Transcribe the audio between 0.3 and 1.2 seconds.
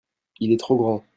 il est trop grand.